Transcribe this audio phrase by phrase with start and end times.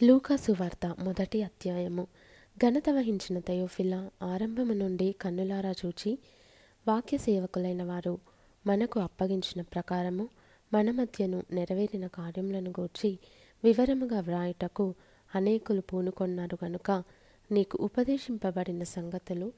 [0.00, 2.02] లూకాసు వార్త మొదటి అధ్యాయము.
[2.56, 6.18] ఘనత వహించిన తయోఫిల ఆరంభము నుండి కన్నులారా చూచి
[6.86, 8.12] వాక్య సేవకులైన వారు
[8.66, 10.28] మనకు అప్పగించిన ప్రకారము
[10.72, 13.10] మన మధ్యను నెరవేరిన కార్యములను గూర్చి
[13.64, 14.86] వివరముగా వ్రాయుటకు
[15.34, 16.90] అనేకులు పూనుకొన్నారు గనుక
[17.50, 19.48] నీకు ఉపదేశింపబడిన సంగతులు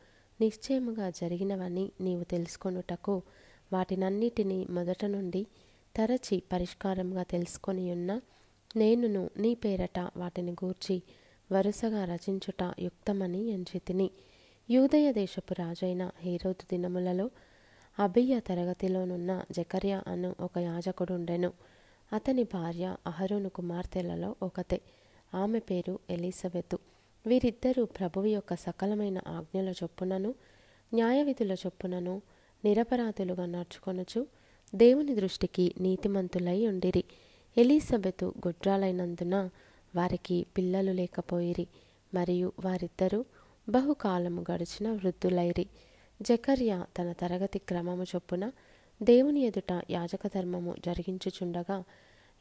[0.40, 3.22] నిశ్చయముగా జరిగినవని నీవు తెలుసుకొనుటకు
[3.72, 5.42] వాటినన్నిటినీ మొదట నుండి
[5.96, 8.10] తరచి పరిష్కారంగా తెలుసుకొని ఉన్న
[8.76, 11.02] నేనును నీ పేరట వాటిని గూర్చి
[11.52, 14.10] వరుసగా రచించుట యుక్తమని ఎంచితిని
[14.70, 17.30] యూదయ దేశపు రాజైన హీరోదు దినములలో
[17.98, 21.52] అభియ తరగతిలోనున్న జకర్య అను ఒక యాజకుడుండెను.
[22.12, 24.80] అతని భార్య అహరోను కుమార్తెలలో ఒకతే.
[25.34, 26.78] ఆమె పేరు ఎలిజబెతు.
[27.26, 30.34] వీరిద్దరూ ప్రభువు యొక్క సకలమైన ఆజ్ఞల చొప్పునను
[30.94, 32.22] న్యాయవిధుల చొప్పునను
[32.64, 34.26] నిరపరాధులుగా నడుచుకొనుచు
[34.74, 37.04] దేవుని దృష్టికి నీతిమంతులై ఉండిరి.
[37.58, 39.50] ఎలిజబెతు గుడ్రాలైనందున
[39.96, 41.66] వారికి పిల్లలు లేకపోయిరి
[42.14, 43.24] మరియు వారిద్దరూ
[43.68, 45.66] బహుకాలము గడిచిన వృద్ధులైరి.
[46.22, 48.52] జకర్య తన తరగతి క్రమము చొప్పున
[49.02, 51.84] దేవుని ఎదుట యాజక ధర్మము జరిగించుచుండగా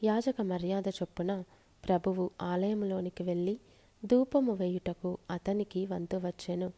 [0.04, 1.44] యాజక మర్యాద చొప్పున
[1.88, 3.58] ప్రభువు ఆలయములోనికి వెళ్ళి
[4.04, 6.72] ధూపము వేయుటకు అతనికి వంతు వచ్చెను.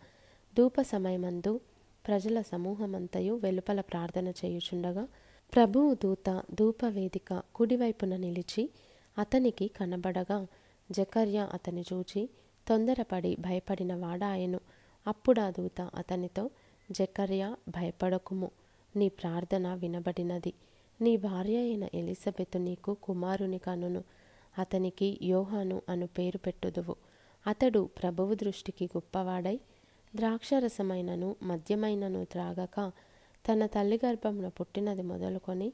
[0.59, 1.61] ధూప సమయమందు
[2.07, 5.09] ప్రజల సమూహమంతయు వెలుపల ప్రార్థన చేయుచుండగా
[5.55, 8.71] ప్రభువు దూత ధూపవేదిక కుడివైపున నిలిచి
[9.19, 10.47] అతనికి కనబడగా
[10.91, 12.29] జకర్య అతని చూచి
[12.69, 14.61] తొందరపడి భయపడిన వాడాయను.
[15.07, 16.51] అప్పుడా దూత అతనితో
[16.91, 18.51] జకర్య భయపడకుము.
[18.97, 20.53] నీ ప్రార్థన వినబడినది.
[21.01, 24.05] నీ భార్య అయిన ఎలిజబెత్ నీకు కుమారుని కనును.
[24.59, 26.97] అతనికి యోహాను అను పేరు పెట్టుదువు.
[27.47, 29.61] అతడు ప్రభువు దృష్టికి గొప్పవాడై
[30.17, 32.93] ద్రాక్షరసమైనను మద్యమైనను త్రాగక
[33.49, 35.73] తన తల్లి గర్భమున పుట్టినది మొదలుకొని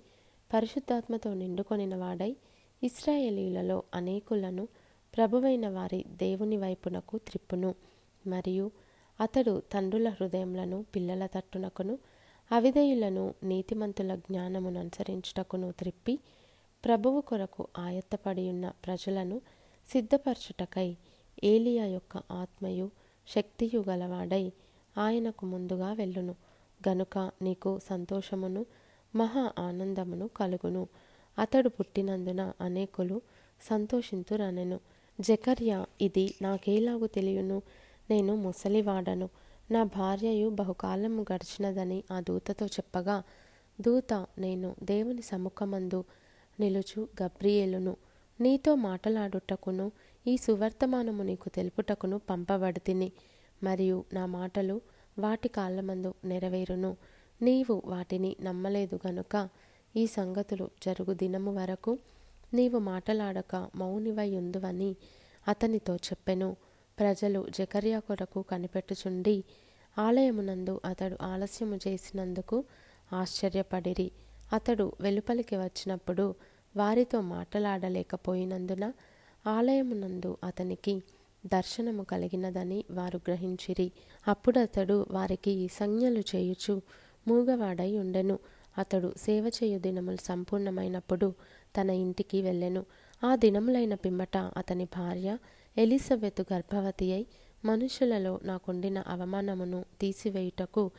[0.53, 2.37] పరిశుద్ధాత్మతో నిండుకొనిన వాడై
[2.83, 4.69] ఇస్రాయేలీలలో అనేకులను
[5.17, 7.75] ప్రభువైన వారి దేవుని వైపునకు త్రిప్పును.
[8.27, 8.71] మరియు
[9.21, 11.99] అతడు తండ్రుల హృదయములను పిల్లల తట్టునకును
[12.51, 16.19] అవిధేయులను నీతిమంతుల జ్ఞానమును అనుసరించుటకును త్రిప్పి
[16.84, 19.41] ప్రభువు కొరకు ఆయత్తపడి ఉన్న ప్రజలను
[19.89, 20.97] సిద్ధపరచుటకై
[21.45, 22.91] ఏలియా యొక్క ఆత్మయు
[23.28, 24.53] శక్తియు గలవాడై
[24.99, 26.34] ఆయనకు ముందుగా వెళ్ళును.
[26.89, 28.66] గనుక నీకు సంతోషమును
[29.15, 30.89] మహా ఆనందమును కలుగును.
[31.39, 33.21] అతడు పుట్టినందున అనేకులు
[33.62, 34.81] సంతోషింతురనెను.
[35.21, 37.62] జకర్య ఇది నాకేలాగు తెలియను?
[38.11, 39.28] నేను ముసలివాడను.
[39.71, 43.22] నా భార్యయు బహుకాలము గడిచినదని ఆ దూతతో చెప్పగా
[43.81, 46.05] దూత నేను దేవుని సముఖమందు
[46.60, 47.97] నిలుచు గబ్రియేలును.
[48.41, 49.93] నీతో మాటలాడుటకును
[50.27, 53.12] ఈ సువర్తమానము నీకు తెలుపుటకును పంపబడితిని
[53.62, 54.81] మరియు నా మాటలు
[55.19, 56.97] వాటి కాళ్ళమందు నెరవేరును.
[57.43, 59.49] నీవు వాటిని నమ్మలేదు గనుక
[59.97, 61.99] ఈ సంగతులు జరుగు దినము వరకు
[62.55, 64.97] నీవు మాటలాడక మౌనివై ఉందువని
[65.49, 66.57] అతనితో చెప్పెను.
[66.99, 69.45] ప్రజలు జకర్య కొరకు కనిపెట్టుచుండి
[69.99, 72.65] ఆలయమునందు అతడు ఆలస్యము చేసినందుకు
[73.12, 74.11] ఆశ్చర్యపడిరి.
[74.53, 76.34] అతడు వెలుపలికి వచ్చినప్పుడు
[76.77, 78.93] వారితో మాటలాడలేకపోయినందున
[79.47, 81.03] ఆలయమునందు అతనికి
[81.47, 83.93] దర్శనము కలిగినదని వారు గ్రహించిరి.
[84.28, 86.82] అప్పుడతడు వారికి వారికి సంజ్ఞలు చేయుచు
[87.28, 88.38] మూగవాడై ఉండెను.
[88.78, 91.34] అతడు సేవ చేయు దినములు సంపూర్ణమైనప్పుడు
[91.77, 92.84] తన ఇంటికి వెళ్ళెను.
[93.25, 95.38] ఆ దినములైన పిమ్మట అతని భార్య
[95.78, 97.27] ఎలిజబెత్ గర్భవతి అయి
[97.65, 100.91] మనుషులలో నాకుండిన అవమానమును తీసివేయుటకు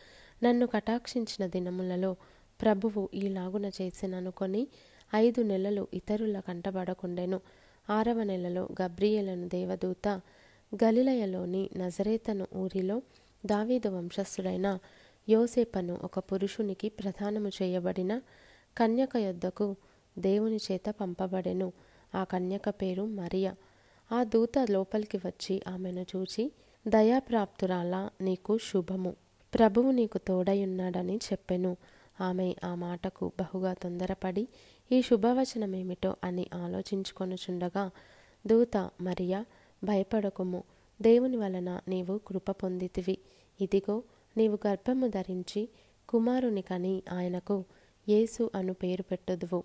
[0.43, 2.15] నన్ను కటాక్షించిన దినములలో
[2.61, 4.67] ప్రభువు ఈలాగున చేసిననుకొని
[5.15, 7.41] ఐదు నెలలు ఇతరుల కంటబడకుండెను.
[7.89, 10.07] ఆరవ నెలలో గబ్రియలను దేవదూత
[10.83, 13.01] గలిలయలోని నజరేతను ఊరిలో
[13.45, 14.79] దావీదు వంశస్థుడైన
[15.29, 18.21] యోసేపను ఒక పురుషునికి ప్రధానము చేయబడిన
[18.77, 19.75] కన్యక యొద్దకు
[20.19, 21.73] దేవుని చేత పంపబడెను.
[22.15, 23.51] ఆ కన్యక పేరు మరియ.
[24.11, 26.51] ఆ దూత లోపలికి వచ్చి ఆమెను చూచి
[26.87, 29.15] దయాప్రాప్తురాలా నీకు శుభము.
[29.53, 31.77] ప్రభువు నీకు తోడయున్నాడని చెప్పెను.
[32.21, 34.47] ఆమె ఆ మాటకు బహుగా తొందరపడి
[34.91, 37.91] ఈ శుభవచనమేమిటో అని ఆలోచించుకొనుచుండగా
[38.47, 39.45] దూత మరియా
[39.83, 40.63] భయపడకుము.
[41.01, 43.17] దేవుని వలన నీవు కృప పొందితివి.
[43.61, 44.03] ఇదిగో
[44.37, 45.69] నీవు గర్భము ధరించి
[46.09, 47.63] కుమారుని కని ఆయనకు
[48.09, 49.63] యేసు అను పేరు పెట్టదువు.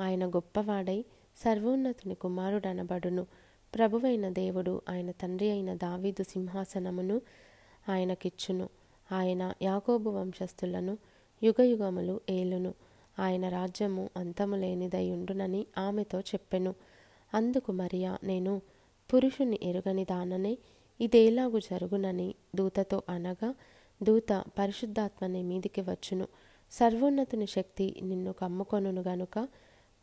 [0.00, 1.04] ఆయన గొప్పవాడై
[1.36, 3.26] సర్వోన్నతుని కుమారుడనబడును.
[3.74, 7.20] ప్రభువైన దేవుడు ఆయన తండ్రి అయిన దావీదు సింహాసనమును
[7.88, 8.68] ఆయనకిచ్చును.
[9.12, 10.98] ఆయన యాకోబు వంశస్థులను
[11.42, 12.74] యుగయుగములు ఏలును.
[13.18, 16.74] ఆయన రాజ్యము అంతము లేనిదయుండునని ఆమెతో చెప్పెను.
[17.34, 18.62] అందుకు మరియా నేను
[19.14, 20.58] పురుషుని ఎరుగని దాననే
[21.00, 23.54] ఇదేలాగు జరుగునని దూతతో అనగా
[24.02, 26.28] దూత పరిశుద్ధాత్మని మీదికి వచ్చును.
[26.70, 29.48] సర్వోన్నతుని శక్తి నిన్ను కమ్ముకొనును గనుక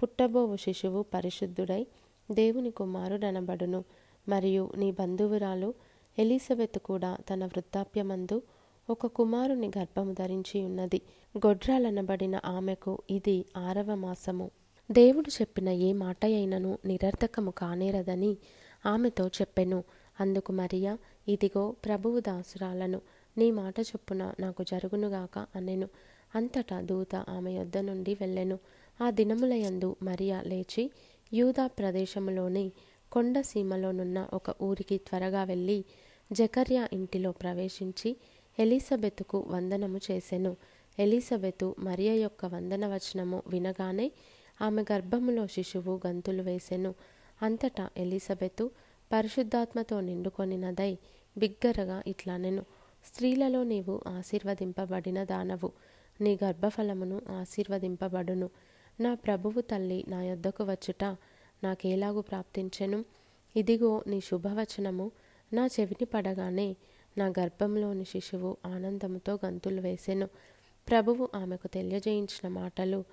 [0.04, 1.88] పుట్టబోవు శిశువు పరిశుద్ధుడై
[2.32, 3.84] దేవుని కుమారుడనబడును.
[4.30, 5.74] మరియు నీ బంధువురాలు
[6.20, 8.42] ఎలిజబెత్ కూడా తన వృద్ధాప్యమందు
[8.90, 11.02] ఒక కుమారుని గర్భము ధరించి ఉన్నది.
[11.38, 14.52] గొడ్రాలనబడిన ఆమెకు ఇది ఆరవ మాసము.
[14.92, 18.38] దేవుడు చెప్పిన ఏ మాట అయినను నిరర్ధకము కానేరదని
[18.86, 19.84] ఆమెతో చెప్పెను.
[20.20, 20.98] అందుకు మరియా
[21.28, 23.02] ఇదిగో ప్రభువు దాసురాలను
[23.38, 25.90] నీ మాట చొప్పున నాకు జరుగునుగాక అనెను.
[26.36, 28.60] అంతటా దూత ఆమె యొద్ద నుండి వెళ్ళెను.
[29.02, 30.92] ఆ దినములయందు మరియా లేచి
[31.34, 32.72] యూదా ప్రదేశములోని
[33.12, 35.86] కొండ సీమలోనున్న ఒక ఊరికి త్వరగా వెళ్ళి
[36.32, 38.18] జకర్యా ఇంటిలో ప్రవేశించి
[38.60, 40.58] ఎలిజబెతుకు వందనము చేసెను.
[41.00, 44.12] ఎలిజబెతు మరియ యొక్క వందన వచనము వినగానే
[44.62, 46.96] ఆమె గర్భములో శిశువు గంతులు వేసెను.
[47.42, 48.72] అంతటా ఎలిజబెతు
[49.12, 50.98] పరిశుద్ధాత్మతో నిండుకొనినదై
[51.38, 52.66] బిగ్గరగా ఇట్లానెను.
[53.06, 55.72] స్త్రీలలో నీవు ఆశీర్వదింపబడిన దానవు.
[56.22, 58.50] నీ గర్భఫలమును ఆశీర్వదింపబడును.
[59.00, 61.04] నా ప్రభువు తల్లి నా యొద్దకు వచ్చుట
[61.64, 63.06] నాకేలాగు ప్రాప్తించెను?
[63.56, 65.12] ఇదిగో నీ శుభవచనము.
[65.54, 66.76] నా చెవిని పడగానే
[67.18, 70.26] నా గర్భంలోని శిశువు ఆనందముతో గంతులు వేసెను.
[70.90, 73.04] ప్రభువు ఆమెకు తెలియజేయించిన మాటలు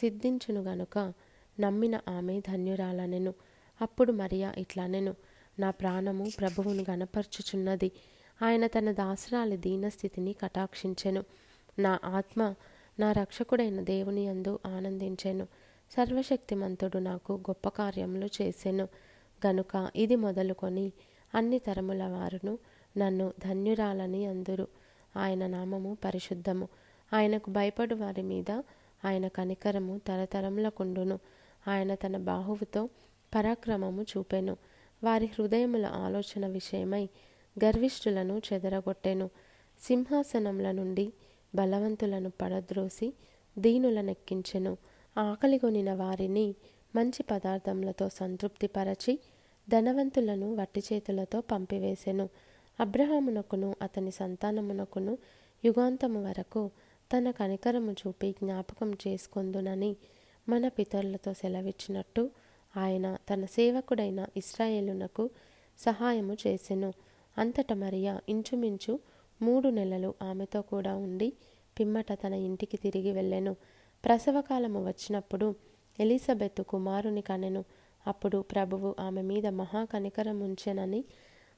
[0.00, 1.12] సిద్ధించును గనుక
[1.60, 3.34] నమ్మిన ఆమె ధన్యురాలనెను.
[3.80, 5.14] అప్పుడు మరియా ఇట్లానెను
[5.58, 7.90] నా ప్రాణము ప్రభువును గనపర్చుచున్నది
[8.42, 11.24] ఆయన తన దాసరాలి దీనస్థితిని కటాక్షించెను.
[11.78, 12.54] నా ఆత్మ
[12.98, 15.46] నా రక్షకుడైన దేవుని యందు ఆనందించెను.
[15.90, 18.88] సర్వశక్తిమంతుడు నాకు గొప్ప కార్యములు చేసెను.
[19.46, 20.92] గనుక ఇది మొదలుకొని
[21.34, 22.58] అన్ని తరముల వారును
[22.96, 24.68] నన్ను ధన్యురాలని అందురు.
[25.16, 26.68] ఆయన నామము పరిశుద్ధము.
[27.12, 28.50] ఆయనకు భయపడు వారి మీద
[29.04, 31.18] ఆయన కనికరము తరతరములకుండును.
[31.68, 32.88] ఆయన తన బాహువుతో
[33.34, 34.56] పరాక్రమము చూపెను.
[35.04, 37.08] వారి హృదయముల ఆలోచన విషయమై
[37.64, 39.30] గర్విష్ఠులను చెదరగొట్టెను.
[39.82, 41.12] సింహాసనముల నుండి
[41.54, 43.14] బలవంతులను పడద్రోసి
[43.58, 44.76] దీనులనెక్కించెను.
[45.18, 46.54] ఆకలిగొనిన వారిని
[46.96, 49.20] మంచి పదార్థములతో సంతృప్తిపరచి
[49.68, 52.28] ధనవంతులను వట్టి చేతులతో పంపివేసెను.
[52.80, 55.18] అబ్రహామునకును అతని సంతానమునకును
[55.64, 56.70] యుగాంతము వరకు
[57.16, 59.96] తన కనికరము చూపి జ్ఞాపకం చేసుకొందునని
[60.48, 62.30] మన పితరులతో సెలవిచ్చినట్టు
[62.76, 65.30] ఆయన తన సేవకుడైన ఇస్రాయేలునకు
[65.78, 66.92] సహాయము చేసెను.
[67.38, 68.98] అంతట మరియా ఇంచుమించు
[69.42, 71.32] మూడు నెలలు ఆమెతో కూడా ఉండి
[71.80, 73.56] పిమ్మట తన ఇంటికి తిరిగి వెళ్ళెను.
[74.04, 75.54] ప్రసవకాలము వచ్చినప్పుడు
[76.00, 77.64] ఎలిజబెత్ కుమారుని కనెను.
[78.06, 81.04] అప్పుడు ప్రభువు ఆమె మీద మహాకనికరముంచెనని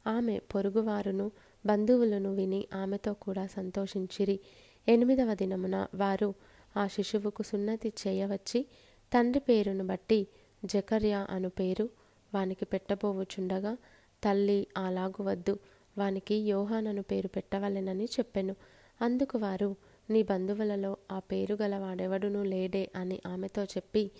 [0.07, 1.31] ఆమె పొరుగువారును
[1.67, 4.41] బంధువులను విని ఆమెతో కూడా సంతోషించిరి.
[4.89, 6.35] ఎనిమిదవ దినమున వారు
[6.77, 8.67] ఆ శిశువుకు సున్నతి చేయవచ్చి
[9.13, 10.27] తండ్రి పేరును బట్టి
[10.65, 11.89] జకర్యా అను పేరు
[12.35, 13.77] వానికి పెట్టబోవుచుండగా
[14.25, 15.59] తల్లి అలాగు వద్దు
[15.99, 18.57] వానికి యోహానను పేరు పెట్టవలెనని చెప్పెను.
[19.03, 19.77] అందుకు వారు
[20.11, 24.11] నీ బంధువులలో ఆ పేరు గల వాడెవడునూ లేడే అని ఆమెతో చెప్పి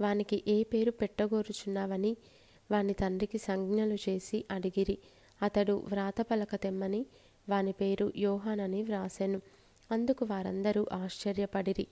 [0.00, 2.16] వానికి ఏ పేరు పెట్టగోరుచున్నావని
[2.70, 4.98] వాని తండ్రికి సంజ్ఞలు చేసి అడిగిరి.
[5.42, 7.06] అతడు వ్రాత పలక తెమ్మని
[7.48, 9.40] వాని పేరు యోహానని వ్రాసెను.
[9.90, 11.86] అందుకు వారందరూ ఆశ్చర్యపడిరి.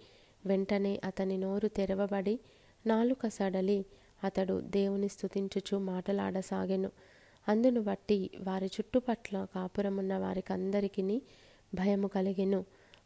[0.46, 2.40] వెంటనే అతని నోరు తెరవబడి
[2.86, 3.84] నాలుక సడలి
[4.24, 6.90] అతడు దేవుని స్థుతించుచు మాటలాడసాగెను.
[7.48, 11.22] అందును బట్టి వారి చుట్టుపట్ల కాపురమున్న వారికందరికీ
[11.74, 12.64] భయము కలిగెను.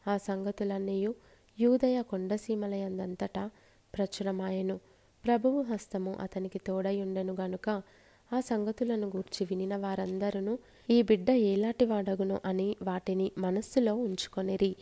[0.09, 1.15] ఆ సంగతులన్నీయు
[1.61, 3.51] యూదయ కొండసీమలయందంతటా
[3.95, 4.81] ప్రచురమాయెను.
[5.25, 7.83] ప్రభువు హస్తము అతనికి తోడయుండెను గనుక
[8.33, 10.59] ఆ సంగతులను గూర్చి వినిన వారందరూ
[10.91, 14.77] ఈ బిడ్డ ఏలాటి వాడగును అని వాటిని మనస్సులో ఉంచుకొనిరి.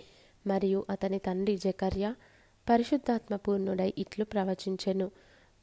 [0.47, 2.14] మరియు అతని తండ్రి జకర్య
[2.69, 5.11] పరిశుద్ధాత్మపూర్ణుడై ఇట్లు ప్రవచించెను.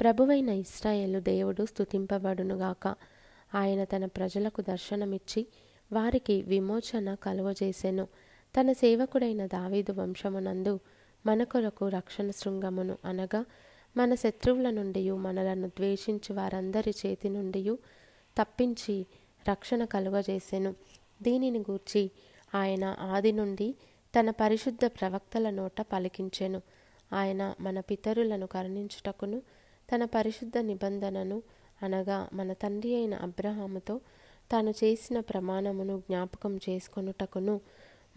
[0.01, 2.95] ప్రభువైన ఇస్రాయేలు దేవుడు స్థుతింపబడునుగాక
[3.55, 5.47] ఆయన తన ప్రజలకు దర్శనమిచ్చి
[5.91, 8.07] వారికి విమోచన కలువజేసెను
[8.55, 10.79] తన సేవకుడైన దావీదు వంశమునందు
[11.25, 13.45] మన కొరకు రక్షణ శృంగమును అనగా
[13.97, 17.77] మన శత్రువుల నుండి మనలను ద్వేషించి వారందరి చేతి నుండి
[18.37, 19.05] తప్పించి
[19.49, 20.75] రక్షణ కలుగజేసెను.
[21.21, 22.11] దీనిని గూర్చి
[22.55, 23.75] ఆయన ఆది నుండి
[24.19, 26.61] తన పరిశుద్ధ ప్రవక్తల నోట పలికించెను.
[27.13, 29.41] ఆయన మన పితరులను కరుణించుటకును
[29.89, 31.41] తన పరిశుద్ధ నిబంధనను
[31.83, 34.01] అనగా మన తండ్రి అయిన అబ్రహాముతో
[34.51, 37.61] తాను చేసిన ప్రమాణమును జ్ఞాపకం చేసుకొనుటకును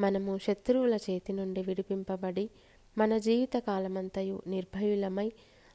[0.00, 2.50] మనము శత్రువుల చేతి నుండి విడిపింపబడి
[2.98, 5.32] మన జీవిత కాలమంతయు నిర్భయులమై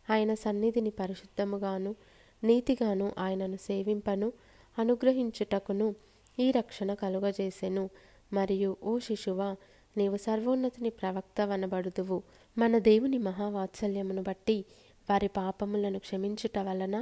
[0.09, 1.95] ఆయన సన్నిధిని పరిశుద్ధముగాను
[2.43, 4.31] నీతిగాను ఆయనను సేవింపను
[4.79, 5.95] అనుగ్రహించుటకును
[6.39, 7.89] ఈ రక్షణ కలుగజేసెను.
[8.33, 9.55] మరియు ఓ శిశువ
[9.97, 12.23] నీవు సర్వోన్నతిని ప్రవక్త వనబడుదువు.
[12.57, 14.65] మన దేవుని మహావాత్సల్యమును బట్టి
[15.09, 17.01] వారి పాపములను క్షమించుట వలన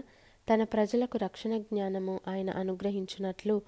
[0.53, 3.61] తన ప్రజలకు రక్షణ జ్ఞానము ఆయన అనుగ్రహించినట్లు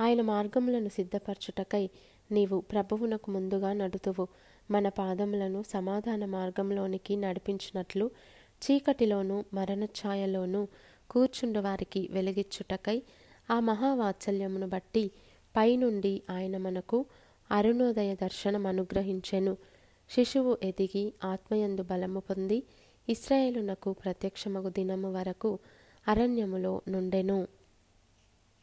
[0.00, 1.90] ఆయన మార్గములను సిద్ధపరచుటకై
[2.32, 4.28] నీవు ప్రభువునకు ముందుగా నడుతువు.
[4.70, 8.10] మన పాదములను సమాధాన మార్గంలోనికి నడిపించినట్లు
[8.64, 10.68] చీకటిలోనూ మరణఛాయలోనూ
[11.10, 13.02] కూర్చుండు వారికి వెలిగిచ్చుటకై
[13.50, 15.10] ఆ మహావాత్సల్యమును బట్టి
[15.56, 17.06] పైనుండి ఆయన మనకు
[17.50, 19.56] అరుణోదయ దర్శనం అనుగ్రహించెను.
[20.10, 22.62] శిశువు ఎదిగి ఆత్మయందు బలము పొంది
[23.08, 25.58] ఇస్రాయేలునకు ప్రత్యక్షమగు దినము వరకు
[26.08, 27.48] అరణ్యములో నుండెను.